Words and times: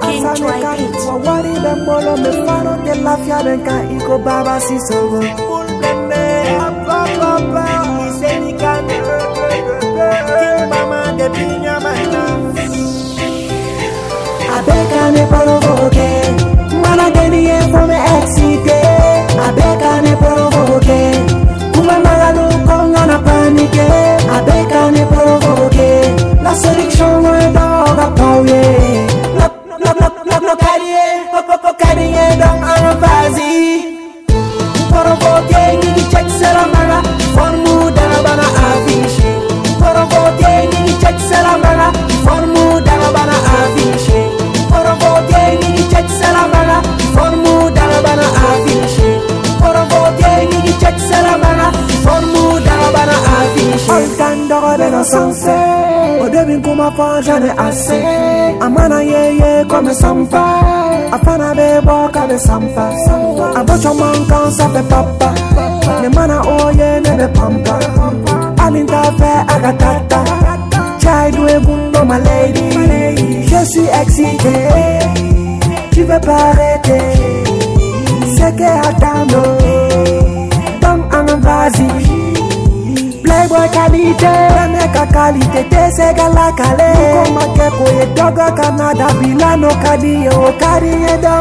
King 0.00 0.24
asane 0.24 0.36
Troy 0.38 0.60
ka 0.62 0.72
Beats. 0.76 1.04
wawari 1.08 1.52
be 1.62 1.72
mbolo 1.80 2.12
me 2.22 2.30
faro 2.44 2.74
de 2.84 2.94
lafia 3.04 3.38
ben 3.44 3.60
ka 3.66 3.76
baba 4.26 4.60
si 4.60 4.76
No 54.96 55.04
sanse. 55.04 55.50
Au 56.22 56.28
début 56.30 56.58
kuma 56.62 56.90
fort 56.96 57.20
j'en 57.20 57.42
ai 57.42 57.50
assez 57.58 58.02
Amana 58.62 59.04
ye 59.04 59.36
ye 59.40 59.66
comme 59.68 59.92
sampa. 59.92 60.42
Afana 61.12 61.52
bebo 61.54 62.08
kabe 62.14 62.38
sampa. 62.38 62.88
Abocho 63.54 63.92
mankan 63.92 64.50
ça 64.50 64.66
fait 64.72 64.88
papa. 64.88 65.34
Ne 66.02 66.08
mana 66.08 66.40
oye 66.40 67.00
ne 67.04 67.10
be 67.18 67.28
pampa. 67.34 67.78
Alinta 68.64 69.02
fe 69.18 69.32
agatata 69.54 70.20
Chai 70.98 71.30
doué 71.30 71.60
gundo 71.66 72.02
my 72.06 72.18
lady. 72.18 73.46
Je 73.46 73.64
suis 73.66 73.88
excité 74.00 74.56
Tu 75.92 76.04
veux 76.04 76.20
pas 76.20 76.52
arrêter 76.52 77.06
C'est 78.36 78.56
que 78.56 78.88
attends 78.88 79.26
Playboy 83.66 84.14
qualité 84.16 84.26
Meka 84.72 85.06
qualité 85.06 85.64
Tesega 85.68 86.28
la 86.28 86.52
kale. 86.52 86.92
Koma 87.24 87.44
keko 87.54 87.84
ye 87.98 88.06
dogo 88.14 88.46
Canada 88.54 89.08
Bilano 89.20 89.68
kadi 89.82 90.22
ye 90.24 90.28
o 90.28 90.52
kadi 90.58 90.90
do 91.22 91.35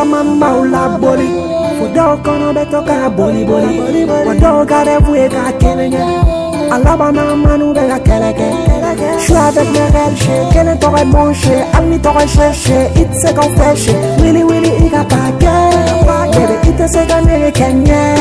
affiché 0.00 0.04
Rebecca 0.04 0.04
mama 0.04 0.56
ula 0.56 0.98
boli 0.98 1.28
Fudo 1.78 2.20
kono 2.22 2.52
beto 2.52 2.82
ka 2.82 3.10
boli 3.10 3.44
boli 3.44 4.04
Wado 4.26 4.64
gare 4.64 4.98
voué 5.00 5.28
ka 5.28 5.52
kenenye 5.58 5.98
Alabana 6.70 7.34
manu 7.34 7.72
de 7.72 7.86
la 7.86 7.98
keleke 7.98 8.50
Je 9.18 9.24
suis 9.24 9.34
avec 9.34 9.70
mes 9.72 9.78
rêves, 9.78 10.16
chez 10.16 10.40
Quel 10.52 10.78
t'aurait 10.78 11.04
manché, 11.04 11.64
Ami 11.74 11.98
t'aurait 11.98 12.28
cherché 12.28 12.88
It 12.96 13.12
se 13.14 13.32
qu'on 13.32 13.50
Willy 14.22 14.42
Willy 14.44 14.86
iga 14.86 15.04
pake 15.04 15.46
Baby 16.32 16.68
ite 16.68 16.88
se 16.88 17.06
gane 17.06 17.52
kenye 17.52 18.14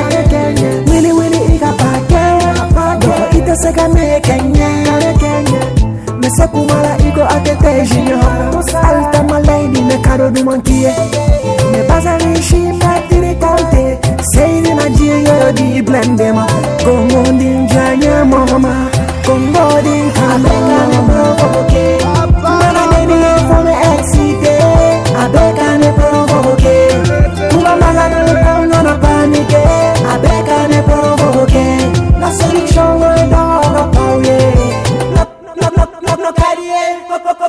Willy 0.88 1.12
Willy 1.12 1.56
iga 1.56 1.74
pake 1.78 2.24
Doko 3.00 3.38
ite 3.38 3.56
se 3.56 3.72
gane 3.72 4.22
kenye 4.22 4.70
Me 6.22 6.30
se 6.30 6.48
kumala 6.48 6.98
iko 7.08 7.22
akete 7.22 7.86
junior 7.86 8.20
Alta 8.84 9.24
my 9.24 9.40
lady 9.42 9.82
me 9.82 9.98
kado 10.02 10.30
du 10.32 11.29
di 15.54 15.82
blendema 15.82 16.46
mama 18.26 18.90
provoke 21.08 21.86
Mana 22.42 22.84
baby 22.92 23.18
from 23.48 23.68
excite 23.68 24.58
Abe 25.22 25.44
kame 25.58 25.90
provoke 25.98 26.76
Kuma 27.52 27.74
mala 27.82 28.06
no 28.10 28.20
pao 28.44 28.66
no 28.66 28.80
na 28.82 28.94
panike 28.98 29.64
Abe 30.14 30.34
kame 30.48 30.80
provoke 30.88 31.66
Na 32.20 32.30
solution 32.32 33.00
go 33.00 33.10
na 33.30 33.84
pao 33.94 34.20
No, 35.16 35.24
no, 35.62 35.68
no, 35.78 35.86
no, 36.02 36.16
no 36.16 36.32
na 37.40 37.49